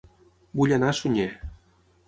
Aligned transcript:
Vull 0.61 0.73
anar 0.79 0.89
a 0.93 0.95
Sunyer 1.01 1.29